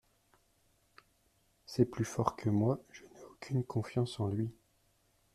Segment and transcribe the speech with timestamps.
[1.67, 2.79] C’est plus fort que moi…
[2.91, 4.49] je n’ai aucune confiance en lui!…